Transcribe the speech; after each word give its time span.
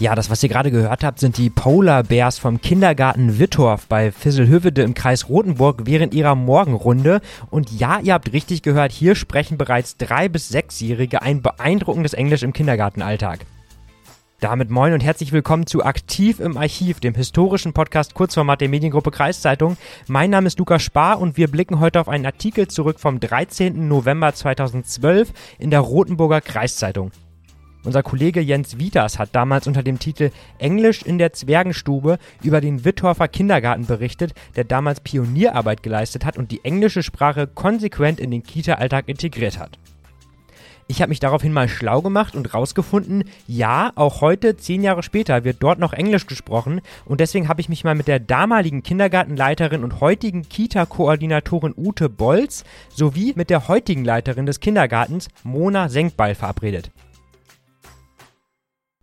Ja, 0.00 0.16
das, 0.16 0.28
was 0.28 0.42
ihr 0.42 0.48
gerade 0.48 0.72
gehört 0.72 1.04
habt, 1.04 1.20
sind 1.20 1.38
die 1.38 1.50
Polar 1.50 2.02
Bears 2.02 2.38
vom 2.38 2.60
Kindergarten 2.60 3.38
Wittorf 3.38 3.86
bei 3.86 4.10
Fisselhövede 4.10 4.82
im 4.82 4.92
Kreis 4.92 5.28
Rothenburg 5.28 5.82
während 5.84 6.14
ihrer 6.14 6.34
Morgenrunde. 6.34 7.20
Und 7.48 7.70
ja, 7.70 8.00
ihr 8.00 8.12
habt 8.12 8.32
richtig 8.32 8.62
gehört, 8.62 8.90
hier 8.90 9.14
sprechen 9.14 9.56
bereits 9.56 9.96
drei- 9.96 10.28
bis 10.28 10.48
sechsjährige 10.48 11.22
ein 11.22 11.42
beeindruckendes 11.42 12.12
Englisch 12.12 12.42
im 12.42 12.52
Kindergartenalltag. 12.52 13.46
Damit 14.40 14.68
moin 14.68 14.92
und 14.92 15.00
herzlich 15.00 15.32
willkommen 15.32 15.66
zu 15.66 15.84
Aktiv 15.84 16.40
im 16.40 16.58
Archiv, 16.58 16.98
dem 16.98 17.14
historischen 17.14 17.72
Podcast 17.72 18.14
Kurzformat 18.14 18.60
der 18.60 18.68
Mediengruppe 18.68 19.12
Kreiszeitung. 19.12 19.76
Mein 20.08 20.28
Name 20.28 20.48
ist 20.48 20.58
Lukas 20.58 20.82
Spar 20.82 21.20
und 21.20 21.36
wir 21.36 21.48
blicken 21.48 21.78
heute 21.78 22.00
auf 22.00 22.08
einen 22.08 22.26
Artikel 22.26 22.66
zurück 22.66 22.98
vom 22.98 23.20
13. 23.20 23.86
November 23.88 24.34
2012 24.34 25.32
in 25.58 25.70
der 25.70 25.80
Rotenburger 25.80 26.40
Kreiszeitung. 26.40 27.12
Unser 27.84 28.02
Kollege 28.02 28.40
Jens 28.40 28.78
Wieters 28.78 29.18
hat 29.18 29.34
damals 29.34 29.66
unter 29.66 29.82
dem 29.82 29.98
Titel 29.98 30.30
Englisch 30.58 31.02
in 31.02 31.18
der 31.18 31.34
Zwergenstube 31.34 32.18
über 32.42 32.62
den 32.62 32.86
Wittorfer 32.86 33.28
Kindergarten 33.28 33.84
berichtet, 33.84 34.32
der 34.56 34.64
damals 34.64 35.00
Pionierarbeit 35.00 35.82
geleistet 35.82 36.24
hat 36.24 36.38
und 36.38 36.50
die 36.50 36.64
englische 36.64 37.02
Sprache 37.02 37.46
konsequent 37.46 38.20
in 38.20 38.30
den 38.30 38.42
Kita-Alltag 38.42 39.08
integriert 39.08 39.58
hat. 39.58 39.78
Ich 40.86 41.00
habe 41.00 41.10
mich 41.10 41.20
daraufhin 41.20 41.52
mal 41.52 41.68
schlau 41.68 42.02
gemacht 42.02 42.34
und 42.34 42.52
rausgefunden, 42.52 43.24
ja, 43.46 43.92
auch 43.94 44.20
heute, 44.20 44.56
zehn 44.56 44.82
Jahre 44.82 45.02
später, 45.02 45.44
wird 45.44 45.58
dort 45.60 45.78
noch 45.78 45.94
Englisch 45.94 46.26
gesprochen 46.26 46.80
und 47.06 47.20
deswegen 47.20 47.48
habe 47.48 47.60
ich 47.60 47.70
mich 47.70 47.84
mal 47.84 47.94
mit 47.94 48.06
der 48.06 48.18
damaligen 48.18 48.82
Kindergartenleiterin 48.82 49.82
und 49.82 50.00
heutigen 50.00 50.42
Kita-Koordinatorin 50.42 51.74
Ute 51.76 52.08
Bolz 52.10 52.64
sowie 52.88 53.32
mit 53.34 53.48
der 53.48 53.68
heutigen 53.68 54.04
Leiterin 54.04 54.44
des 54.46 54.60
Kindergartens 54.60 55.28
Mona 55.42 55.88
Senkball 55.88 56.34
verabredet. 56.34 56.90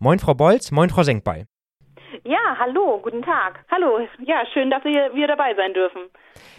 Moin 0.04 0.18
Frau 0.18 0.34
Bolz, 0.34 0.72
moin 0.72 0.90
Frau 0.90 1.04
Senkball. 1.04 1.46
Ja, 2.24 2.58
hallo, 2.58 3.00
guten 3.04 3.22
Tag. 3.22 3.64
Hallo, 3.70 4.00
ja, 4.26 4.44
schön, 4.52 4.72
dass 4.72 4.84
wir, 4.84 5.14
wir 5.14 5.28
dabei 5.28 5.54
sein 5.54 5.76
dürfen. 5.76 6.02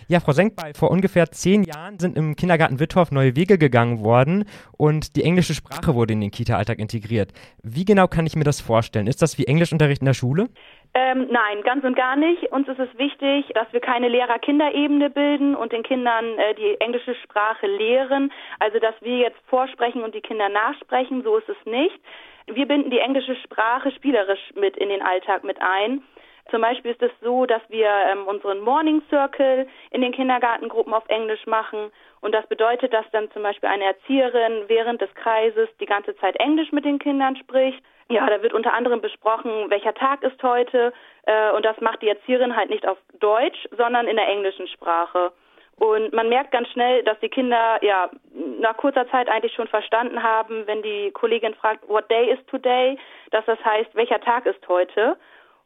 Ja, 0.06 0.20
Frau 0.20 0.30
Senkball, 0.30 0.74
vor 0.74 0.92
ungefähr 0.92 1.26
zehn 1.26 1.64
Jahren 1.64 1.98
sind 1.98 2.16
im 2.16 2.36
Kindergarten 2.36 2.78
Wittorf 2.78 3.10
neue 3.10 3.34
Wege 3.34 3.58
gegangen 3.58 4.04
worden 4.04 4.44
und 4.78 5.16
die 5.16 5.24
englische 5.24 5.54
Sprache 5.54 5.96
wurde 5.96 6.12
in 6.12 6.20
den 6.20 6.30
Kita-Alltag 6.30 6.78
integriert. 6.78 7.32
Wie 7.64 7.84
genau 7.84 8.06
kann 8.06 8.26
ich 8.26 8.36
mir 8.36 8.44
das 8.44 8.60
vorstellen? 8.60 9.08
Ist 9.08 9.22
das 9.22 9.36
wie 9.38 9.46
Englischunterricht 9.46 10.02
in 10.02 10.06
der 10.06 10.14
Schule? 10.14 10.48
Ähm, 10.94 11.26
nein, 11.28 11.62
ganz 11.64 11.82
und 11.82 11.96
gar 11.96 12.14
nicht. 12.14 12.52
Uns 12.52 12.68
ist 12.68 12.78
es 12.78 12.96
wichtig, 12.96 13.46
dass 13.54 13.66
wir 13.72 13.80
keine 13.80 14.08
Lehrer-Kinder-Ebene 14.08 15.10
bilden 15.10 15.56
und 15.56 15.72
den 15.72 15.82
Kindern 15.82 16.38
äh, 16.38 16.54
die 16.54 16.80
englische 16.80 17.16
Sprache 17.24 17.66
lehren. 17.66 18.30
Also, 18.60 18.78
dass 18.78 18.94
wir 19.00 19.16
jetzt 19.18 19.38
vorsprechen 19.46 20.04
und 20.04 20.14
die 20.14 20.20
Kinder 20.20 20.48
nachsprechen, 20.48 21.24
so 21.24 21.38
ist 21.38 21.48
es 21.48 21.56
nicht. 21.64 21.98
Wir 22.46 22.66
binden 22.66 22.90
die 22.90 22.98
englische 22.98 23.36
Sprache 23.36 23.90
spielerisch 23.92 24.52
mit 24.54 24.76
in 24.76 24.88
den 24.88 25.02
Alltag 25.02 25.44
mit 25.44 25.60
ein. 25.60 26.02
Zum 26.50 26.60
Beispiel 26.60 26.90
ist 26.90 27.02
es 27.02 27.12
so, 27.22 27.46
dass 27.46 27.62
wir 27.68 27.88
ähm, 27.88 28.26
unseren 28.26 28.60
Morning 28.60 29.02
Circle 29.08 29.66
in 29.90 30.00
den 30.00 30.12
Kindergartengruppen 30.12 30.92
auf 30.92 31.08
Englisch 31.08 31.46
machen. 31.46 31.90
Und 32.20 32.32
das 32.32 32.46
bedeutet, 32.46 32.92
dass 32.92 33.08
dann 33.12 33.30
zum 33.30 33.42
Beispiel 33.42 33.68
eine 33.68 33.84
Erzieherin 33.84 34.64
während 34.66 35.00
des 35.00 35.14
Kreises 35.14 35.68
die 35.80 35.86
ganze 35.86 36.16
Zeit 36.16 36.36
Englisch 36.36 36.72
mit 36.72 36.84
den 36.84 36.98
Kindern 36.98 37.36
spricht. 37.36 37.82
Ja, 38.08 38.26
da 38.28 38.42
wird 38.42 38.52
unter 38.52 38.74
anderem 38.74 39.00
besprochen, 39.00 39.70
welcher 39.70 39.94
Tag 39.94 40.22
ist 40.22 40.42
heute. 40.42 40.92
Äh, 41.26 41.52
und 41.52 41.64
das 41.64 41.80
macht 41.80 42.02
die 42.02 42.08
Erzieherin 42.08 42.56
halt 42.56 42.70
nicht 42.70 42.86
auf 42.86 42.98
Deutsch, 43.20 43.66
sondern 43.76 44.06
in 44.06 44.16
der 44.16 44.28
englischen 44.28 44.66
Sprache. 44.69 45.32
Und 45.76 46.12
man 46.12 46.28
merkt 46.28 46.52
ganz 46.52 46.69
schnell, 46.69 47.02
dass 47.02 47.19
die 47.20 47.28
Kinder 47.28 47.78
ja 47.82 48.10
nach 48.62 48.77
kurzer 48.77 49.09
Zeit 49.11 49.28
eigentlich 49.28 49.53
schon 49.55 49.69
verstanden 49.69 50.23
haben, 50.23 50.67
wenn 50.67 50.83
die 50.83 51.11
Kollegin 51.11 51.55
fragt, 51.55 51.87
what 51.89 52.11
day 52.11 52.31
is 52.31 52.39
today, 52.47 52.99
dass 53.31 53.45
das 53.45 53.62
heißt, 53.65 53.95
welcher 53.95 54.21
Tag 54.21 54.47
ist 54.47 54.67
heute. 54.69 55.17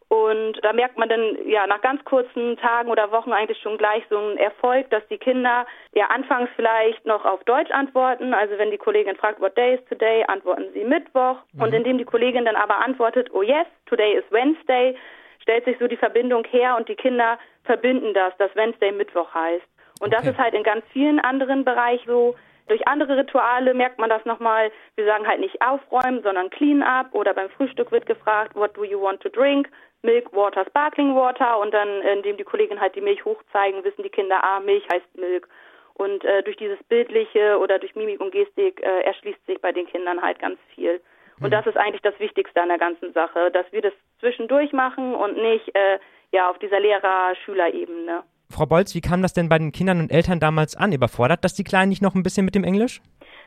Und 0.09 0.61
da 0.62 0.73
merkt 0.73 0.97
man 0.99 1.09
dann 1.09 1.37
ja 1.49 1.67
nach 1.67 1.81
ganz 1.81 2.05
kurzen 2.05 2.57
Tagen 2.59 2.91
oder 2.91 3.11
Wochen 3.11 3.33
eigentlich 3.33 3.59
schon 3.61 3.77
gleich 3.77 4.05
so 4.09 4.17
einen 4.17 4.39
Erfolg, 4.39 4.89
dass 4.91 5.07
die 5.09 5.19
Kinder 5.19 5.67
ja 5.95 6.07
anfangs 6.07 6.49
vielleicht 6.55 7.05
noch 7.05 7.25
auf 7.25 7.43
Deutsch 7.45 7.73
antworten. 7.73 8.33
Also 8.33 8.57
wenn 8.57 8.71
die 8.71 8.79
Kollegin 8.79 9.17
fragt, 9.17 9.41
what 9.41 9.57
day 9.57 9.75
is 9.75 9.84
today, 9.89 10.25
antworten 10.28 10.67
sie 10.75 10.84
Mittwoch. 10.84 11.39
Mhm. 11.53 11.63
Und 11.63 11.75
indem 11.75 11.99
die 11.99 12.05
Kollegin 12.05 12.45
dann 12.45 12.55
aber 12.55 12.78
antwortet, 12.78 13.31
oh 13.33 13.43
yes, 13.43 13.67
today 13.87 14.15
is 14.15 14.25
Wednesday, 14.31 14.97
stellt 15.43 15.65
sich 15.65 15.77
so 15.81 15.89
die 15.89 15.97
Verbindung 15.97 16.45
her 16.45 16.77
und 16.77 16.89
die 16.89 16.97
Kinder 16.97 17.37
verbinden 17.65 18.15
das, 18.15 18.37
dass 18.37 18.55
Wednesday 18.55 18.93
Mittwoch 18.93 19.34
heißt. 19.34 19.67
Und 19.99 20.15
okay. 20.15 20.17
das 20.19 20.27
ist 20.33 20.39
halt 20.39 20.55
in 20.55 20.63
ganz 20.63 20.84
vielen 20.93 21.19
anderen 21.19 21.65
Bereichen 21.65 22.07
so. 22.07 22.37
Durch 22.69 22.87
andere 22.88 23.16
Rituale 23.16 23.75
merkt 23.75 23.99
man 23.99 24.10
das 24.10 24.25
nochmal. 24.25 24.72
Wir 24.97 25.06
sagen 25.06 25.27
halt 25.27 25.41
nicht 25.41 25.60
aufräumen, 25.62 26.22
sondern 26.22 26.50
clean 26.50 26.82
up. 26.82 27.09
Oder 27.12 27.32
beim 27.34 27.50
Frühstück 27.50 27.93
wird 27.93 28.06
gefragt, 28.06 28.54
what 28.54 28.77
do 28.77 28.84
you 28.84 29.00
want 29.00 29.21
to 29.21 29.28
drink? 29.28 29.69
Milk, 30.03 30.32
Water, 30.32 30.65
Sparkling 30.66 31.15
Water. 31.15 31.59
Und 31.59 31.72
dann, 31.72 32.03
indem 32.03 32.37
die 32.37 32.44
Kollegen 32.44 32.81
halt 32.81 32.94
die 32.94 33.00
Milch 33.00 33.25
hochzeigen, 33.25 33.84
wissen 33.84 34.03
die 34.03 34.10
Kinder, 34.10 34.43
ah, 34.43 34.60
Milch 34.60 34.84
heißt 34.93 35.16
Milk. 35.16 35.49
Und 35.94 36.25
äh, 36.25 36.43
durch 36.43 36.56
dieses 36.56 36.82
Bildliche 36.84 37.59
oder 37.59 37.78
durch 37.78 37.94
Mimik 37.94 38.21
und 38.21 38.31
Gestik 38.31 38.83
äh, 38.83 39.00
erschließt 39.03 39.47
sich 39.47 39.60
bei 39.60 39.72
den 39.72 39.87
Kindern 39.87 40.21
halt 40.21 40.38
ganz 40.38 40.59
viel. 40.75 41.00
Und 41.41 41.48
mhm. 41.48 41.50
das 41.50 41.66
ist 41.66 41.77
eigentlich 41.77 42.03
das 42.03 42.19
Wichtigste 42.19 42.60
an 42.60 42.69
der 42.69 42.78
ganzen 42.78 43.12
Sache, 43.12 43.50
dass 43.50 43.71
wir 43.72 43.83
das 43.83 43.93
zwischendurch 44.21 44.72
machen 44.72 45.15
und 45.15 45.37
nicht 45.37 45.75
äh, 45.75 45.98
ja 46.33 46.50
auf 46.50 46.59
dieser 46.59 46.81
Lehrer-Schüler-Ebene. 46.81 48.25
Frau 48.51 48.67
Bolz, 48.67 48.95
wie 48.95 49.01
kam 49.01 49.23
das 49.23 49.33
denn 49.33 49.49
bei 49.49 49.59
den 49.59 49.73
Kindern 49.73 50.01
und 50.01 50.12
Eltern 50.12 50.41
damals 50.41 50.77
an? 50.77 50.93
Überfordert 50.93 51.45
das 51.45 51.55
die 51.55 51.65
Kleinen 51.65 51.89
nicht 51.89 52.03
noch 52.03 52.15
ein 52.15 52.23
bisschen 52.23 52.45
mit 52.45 52.55
dem 52.55 52.65
Englisch? 52.65 53.01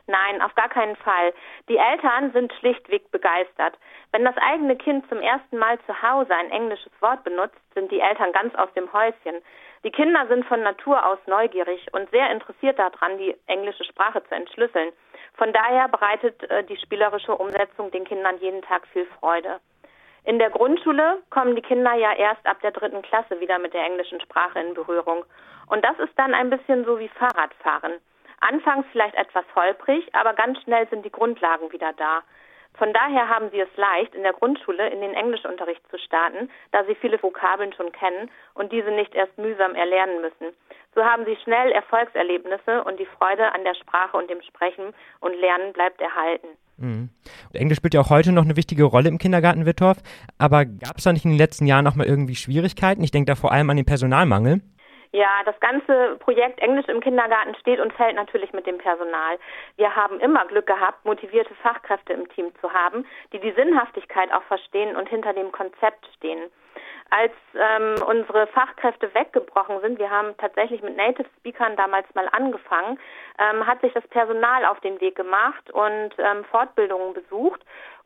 Nein, 0.06 0.42
auf 0.42 0.54
gar 0.54 0.68
keinen 0.68 0.96
Fall. 0.96 1.32
Die 1.68 1.76
Eltern 1.76 2.32
sind 2.32 2.52
schlichtweg 2.58 3.10
begeistert. 3.10 3.78
Wenn 4.12 4.24
das 4.24 4.36
eigene 4.38 4.76
Kind 4.76 5.08
zum 5.08 5.18
ersten 5.18 5.56
Mal 5.56 5.78
zu 5.86 6.02
Hause 6.02 6.34
ein 6.34 6.50
englisches 6.50 6.92
Wort 7.00 7.22
benutzt, 7.24 7.58
sind 7.74 7.90
die 7.92 8.00
Eltern 8.00 8.32
ganz 8.32 8.54
aus 8.54 8.72
dem 8.74 8.92
Häuschen. 8.92 9.42
Die 9.84 9.90
Kinder 9.90 10.26
sind 10.28 10.44
von 10.46 10.62
Natur 10.62 11.06
aus 11.06 11.18
neugierig 11.26 11.86
und 11.92 12.10
sehr 12.10 12.30
interessiert 12.30 12.78
daran, 12.78 13.18
die 13.18 13.36
englische 13.46 13.84
Sprache 13.84 14.22
zu 14.24 14.34
entschlüsseln. 14.34 14.92
Von 15.34 15.52
daher 15.52 15.88
bereitet 15.88 16.42
äh, 16.50 16.64
die 16.64 16.76
spielerische 16.76 17.34
Umsetzung 17.34 17.90
den 17.90 18.04
Kindern 18.04 18.38
jeden 18.40 18.62
Tag 18.62 18.86
viel 18.88 19.06
Freude. 19.18 19.60
In 20.24 20.38
der 20.38 20.50
Grundschule 20.50 21.22
kommen 21.30 21.56
die 21.56 21.62
Kinder 21.62 21.94
ja 21.94 22.12
erst 22.12 22.46
ab 22.46 22.60
der 22.60 22.72
dritten 22.72 23.02
Klasse 23.02 23.40
wieder 23.40 23.58
mit 23.58 23.72
der 23.72 23.84
englischen 23.84 24.20
Sprache 24.20 24.60
in 24.60 24.74
Berührung. 24.74 25.24
Und 25.68 25.84
das 25.84 25.98
ist 25.98 26.12
dann 26.16 26.34
ein 26.34 26.50
bisschen 26.50 26.84
so 26.84 26.98
wie 26.98 27.08
Fahrradfahren. 27.08 27.94
Anfangs 28.40 28.86
vielleicht 28.92 29.14
etwas 29.14 29.44
holprig, 29.54 30.08
aber 30.14 30.34
ganz 30.34 30.60
schnell 30.62 30.88
sind 30.88 31.04
die 31.04 31.12
Grundlagen 31.12 31.72
wieder 31.72 31.92
da. 31.94 32.22
Von 32.74 32.92
daher 32.92 33.28
haben 33.28 33.50
sie 33.50 33.60
es 33.60 33.76
leicht, 33.76 34.14
in 34.14 34.22
der 34.22 34.32
Grundschule 34.32 34.88
in 34.88 35.00
den 35.00 35.14
Englischunterricht 35.14 35.82
zu 35.90 35.98
starten, 35.98 36.50
da 36.72 36.84
sie 36.84 36.94
viele 36.94 37.22
Vokabeln 37.22 37.72
schon 37.72 37.92
kennen 37.92 38.30
und 38.54 38.72
diese 38.72 38.90
nicht 38.90 39.14
erst 39.14 39.36
mühsam 39.38 39.74
erlernen 39.74 40.20
müssen. 40.20 40.54
So 40.94 41.04
haben 41.04 41.24
sie 41.24 41.36
schnell 41.36 41.72
Erfolgserlebnisse 41.72 42.84
und 42.84 42.98
die 42.98 43.06
Freude 43.06 43.52
an 43.52 43.64
der 43.64 43.74
Sprache 43.74 44.16
und 44.16 44.30
dem 44.30 44.42
Sprechen 44.42 44.94
und 45.20 45.34
Lernen 45.34 45.72
bleibt 45.72 46.00
erhalten. 46.00 46.48
Mhm. 46.80 47.10
Englisch 47.52 47.76
spielt 47.76 47.94
ja 47.94 48.00
auch 48.00 48.10
heute 48.10 48.32
noch 48.32 48.44
eine 48.44 48.56
wichtige 48.56 48.84
Rolle 48.84 49.08
im 49.08 49.18
Kindergarten 49.18 49.66
Wittorf, 49.66 49.98
aber 50.38 50.64
gab 50.64 50.96
es 50.96 51.04
da 51.04 51.12
nicht 51.12 51.24
in 51.24 51.32
den 51.32 51.38
letzten 51.38 51.66
Jahren 51.66 51.84
noch 51.84 51.94
mal 51.94 52.06
irgendwie 52.06 52.34
Schwierigkeiten? 52.34 53.04
Ich 53.04 53.10
denke 53.10 53.26
da 53.26 53.34
vor 53.36 53.52
allem 53.52 53.68
an 53.70 53.76
den 53.76 53.86
Personalmangel. 53.86 54.62
Ja, 55.12 55.42
das 55.44 55.58
ganze 55.58 56.16
Projekt 56.20 56.60
Englisch 56.60 56.86
im 56.86 57.00
Kindergarten 57.00 57.56
steht 57.56 57.80
und 57.80 57.92
fällt 57.92 58.14
natürlich 58.14 58.52
mit 58.52 58.66
dem 58.66 58.78
Personal. 58.78 59.38
Wir 59.76 59.96
haben 59.96 60.20
immer 60.20 60.46
Glück 60.46 60.66
gehabt, 60.66 61.04
motivierte 61.04 61.54
Fachkräfte 61.56 62.12
im 62.12 62.28
Team 62.28 62.52
zu 62.60 62.72
haben, 62.72 63.04
die 63.32 63.40
die 63.40 63.50
Sinnhaftigkeit 63.52 64.32
auch 64.32 64.44
verstehen 64.44 64.94
und 64.94 65.08
hinter 65.08 65.32
dem 65.32 65.50
Konzept 65.50 66.06
stehen. 66.16 66.48
Als 67.10 67.32
ähm, 67.54 68.02
unsere 68.06 68.46
Fachkräfte 68.48 69.12
weggebrochen 69.14 69.80
sind, 69.80 69.98
wir 69.98 70.10
haben 70.10 70.36
tatsächlich 70.38 70.80
mit 70.82 70.96
Native 70.96 71.28
Speakern 71.38 71.76
damals 71.76 72.06
mal 72.14 72.28
angefangen, 72.32 72.98
ähm, 73.38 73.66
hat 73.66 73.80
sich 73.80 73.92
das 73.92 74.06
Personal 74.08 74.64
auf 74.64 74.80
den 74.80 75.00
Weg 75.00 75.16
gemacht 75.16 75.70
und 75.72 76.10
ähm, 76.18 76.44
Fortbildungen 76.44 77.14
besucht 77.14 77.60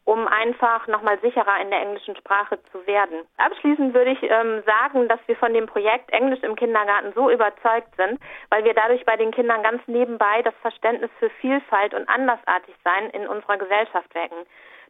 um 0.04 0.28
einfach 0.28 0.86
nochmal 0.86 1.18
sicherer 1.20 1.60
in 1.62 1.70
der 1.70 1.80
englischen 1.80 2.14
Sprache 2.16 2.58
zu 2.70 2.86
werden. 2.86 3.26
Abschließend 3.38 3.94
würde 3.94 4.12
ich 4.12 4.22
ähm, 4.22 4.62
sagen, 4.66 5.08
dass 5.08 5.20
wir 5.26 5.36
von 5.36 5.54
dem 5.54 5.66
Projekt 5.66 6.12
Englisch 6.12 6.42
im 6.42 6.56
Kindergarten 6.56 7.12
so 7.14 7.30
überzeugt 7.30 7.96
sind, 7.96 8.20
weil 8.50 8.64
wir 8.64 8.74
dadurch 8.74 9.04
bei 9.06 9.16
den 9.16 9.30
Kindern 9.30 9.62
ganz 9.62 9.82
nebenbei 9.86 10.42
das 10.42 10.54
Verständnis 10.60 11.10
für 11.18 11.30
Vielfalt 11.40 11.94
und 11.94 12.08
Andersartigsein 12.08 13.10
in 13.10 13.26
unserer 13.26 13.56
Gesellschaft 13.56 14.14
wecken. 14.14 14.44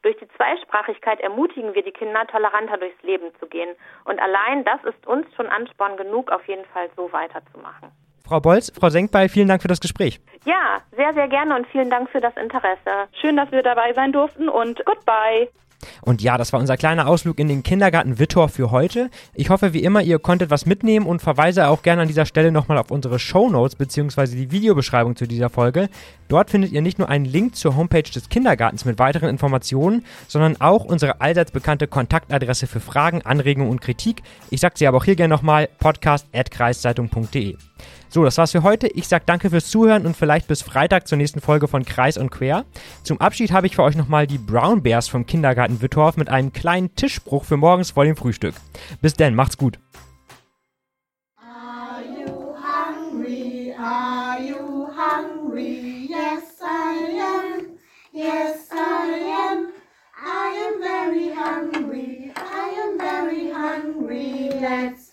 Durch 0.05 0.19
die 0.19 0.29
Zweisprachigkeit 0.37 1.19
ermutigen 1.21 1.75
wir 1.75 1.83
die 1.83 1.91
Kinder, 1.91 2.27
toleranter 2.27 2.77
durchs 2.77 3.03
Leben 3.03 3.33
zu 3.41 3.47
gehen. 3.47 3.75
Und 4.05 4.21
allein 4.21 4.62
das 4.65 4.85
ist 4.85 5.06
uns 5.06 5.27
schon 5.35 5.47
Ansporn 5.47 5.97
genug, 5.97 6.31
auf 6.31 6.47
jeden 6.47 6.67
Fall 6.67 6.91
so 6.95 7.11
weiterzumachen. 7.11 7.89
Frau 8.23 8.39
Bolz, 8.39 8.71
Frau 8.79 8.91
Senkbei, 8.91 9.31
vielen 9.31 9.49
Dank 9.49 9.62
für 9.62 9.69
das 9.69 9.81
Gespräch. 9.81 10.21
Ja, 10.45 10.83
sehr, 10.95 11.15
sehr 11.15 11.29
gerne 11.29 11.56
und 11.56 11.67
vielen 11.69 11.89
Dank 11.89 12.11
für 12.11 12.21
das 12.21 12.37
Interesse. 12.37 13.09
Schön, 13.19 13.37
dass 13.37 13.51
wir 13.51 13.62
dabei 13.62 13.95
sein 13.95 14.12
durften 14.12 14.51
und 14.51 14.85
goodbye. 14.85 15.49
Und 16.05 16.21
ja, 16.21 16.37
das 16.37 16.53
war 16.53 16.61
unser 16.61 16.77
kleiner 16.77 17.06
Ausflug 17.06 17.39
in 17.39 17.49
den 17.49 17.62
Kindergarten 17.62 18.19
Wittor 18.19 18.51
für 18.51 18.71
heute. 18.71 19.09
Ich 19.33 19.49
hoffe 19.49 19.73
wie 19.73 19.83
immer, 19.83 20.03
ihr 20.03 20.19
konntet 20.19 20.51
was 20.51 20.67
mitnehmen 20.67 21.06
und 21.06 21.23
verweise 21.23 21.69
auch 21.69 21.83
gerne 21.83 22.03
an 22.03 22.09
dieser 22.09 22.27
Stelle 22.27 22.53
nochmal 22.53 22.77
auf 22.77 22.91
unsere 22.91 23.19
Show 23.19 23.49
Notes 23.49 23.75
bzw. 23.75 24.37
die 24.37 24.51
Videobeschreibung 24.51 25.17
zu 25.17 25.27
dieser 25.27 25.49
Folge. 25.49 25.89
Dort 26.29 26.51
findet 26.51 26.73
ihr 26.73 26.83
nicht 26.83 26.99
nur 26.99 27.09
einen 27.09 27.25
Link 27.25 27.56
zur 27.56 27.75
Homepage 27.75 28.03
des 28.03 28.29
Kindergartens 28.29 28.85
mit 28.85 28.99
weiteren 28.99 29.31
Informationen, 29.31 30.05
sondern 30.29 30.61
auch 30.61 30.85
unsere 30.85 31.23
allseits 31.23 31.53
bekannte 31.53 31.87
Kontaktadresse 31.87 32.67
für 32.67 32.81
Fragen, 32.81 33.23
Anregungen 33.23 33.71
und 33.71 33.81
Kritik. 33.81 34.23
Ich 34.50 34.61
sage 34.61 34.75
sie 34.77 34.87
aber 34.87 34.99
auch 34.99 35.05
hier 35.07 35.17
gerne 35.17 35.33
nochmal, 35.33 35.71
podcast.kreiszeitung.de. 35.79 37.57
So, 38.14 38.22
das 38.22 38.38
war's 38.38 38.52
für 38.52 38.62
heute. 38.62 38.87
Ich 38.87 39.08
sag 39.08 39.26
danke 39.26 39.50
fürs 39.50 39.66
Zuhören 39.66 40.06
und 40.06 40.16
vielleicht 40.16 40.46
bis 40.46 40.62
Freitag 40.62 41.08
zur 41.08 41.19
nächsten 41.19 41.40
Folge 41.40 41.66
von 41.66 41.84
Kreis 41.84 42.16
und 42.16 42.31
Quer. 42.31 42.64
Zum 43.02 43.20
Abschied 43.20 43.50
habe 43.50 43.66
ich 43.66 43.75
für 43.75 43.82
euch 43.82 43.96
nochmal 43.96 44.28
die 44.28 44.38
Brown 44.38 44.84
Bears 44.84 45.08
vom 45.08 45.26
Kindergarten 45.26 45.82
Wittorf 45.82 46.16
mit 46.16 46.28
einem 46.28 46.52
kleinen 46.52 46.94
Tischbruch 46.94 47.43
für 47.43 47.56
morgens 47.56 47.90
vor 47.90 48.05
dem 48.05 48.14
Frühstück. 48.14 48.55
Bis 49.02 49.14
dann, 49.14 49.34
macht's 49.34 49.58
gut. 49.58 49.81
Are 51.38 52.05
you 52.05 52.55
hungry? 52.55 53.75
Are 53.76 54.40
you 54.40 54.87
hungry? 54.96 56.06
Yes, 56.08 56.61
I 56.62 57.19
am. 57.19 57.78
Yes, 58.12 58.70
I 58.70 59.25
am. 59.50 59.72
I 60.25 60.55
am 60.69 60.81
very 60.81 61.32
hungry. 61.34 62.32
I 62.37 62.70
am 62.81 62.96
very 62.96 63.50
hungry. 63.50 64.50
Let's 64.61 65.04